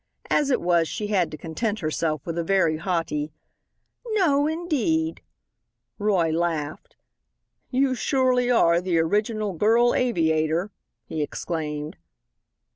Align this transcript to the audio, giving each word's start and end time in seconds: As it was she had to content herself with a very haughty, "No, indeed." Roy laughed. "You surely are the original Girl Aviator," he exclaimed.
As 0.31 0.49
it 0.49 0.59
was 0.61 0.87
she 0.87 1.05
had 1.09 1.29
to 1.29 1.37
content 1.37 1.81
herself 1.81 2.25
with 2.25 2.35
a 2.35 2.43
very 2.43 2.77
haughty, 2.77 3.31
"No, 4.13 4.47
indeed." 4.47 5.21
Roy 5.99 6.31
laughed. 6.31 6.95
"You 7.69 7.93
surely 7.93 8.49
are 8.49 8.81
the 8.81 8.97
original 8.97 9.53
Girl 9.53 9.93
Aviator," 9.93 10.71
he 11.05 11.21
exclaimed. 11.21 11.97